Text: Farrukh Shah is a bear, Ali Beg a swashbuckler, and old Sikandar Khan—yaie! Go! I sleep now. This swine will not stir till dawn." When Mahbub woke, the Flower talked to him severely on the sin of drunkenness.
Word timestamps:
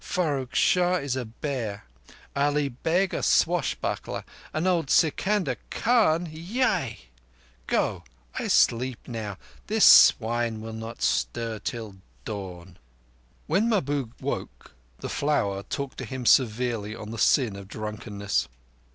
Farrukh 0.03 0.55
Shah 0.55 0.95
is 0.95 1.15
a 1.15 1.25
bear, 1.25 1.85
Ali 2.35 2.69
Beg 2.69 3.13
a 3.13 3.21
swashbuckler, 3.21 4.23
and 4.51 4.65
old 4.65 4.87
Sikandar 4.89 5.57
Khan—yaie! 5.69 6.97
Go! 7.67 8.03
I 8.33 8.47
sleep 8.47 9.07
now. 9.07 9.37
This 9.67 9.85
swine 9.85 10.59
will 10.59 10.73
not 10.73 11.03
stir 11.03 11.59
till 11.59 11.97
dawn." 12.25 12.79
When 13.45 13.69
Mahbub 13.69 14.15
woke, 14.19 14.73
the 15.01 15.07
Flower 15.07 15.61
talked 15.61 15.99
to 15.99 16.05
him 16.05 16.25
severely 16.25 16.95
on 16.95 17.11
the 17.11 17.19
sin 17.19 17.55
of 17.55 17.67
drunkenness. 17.67 18.47